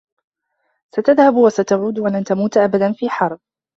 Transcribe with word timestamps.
ستذهب 0.93 1.35
و 1.37 1.49
ستعود 1.49 1.99
و 1.99 2.07
لن 2.07 2.23
تموت 2.23 2.57
أبدا 2.57 2.91
في 2.91 3.09
حرب. 3.09 3.39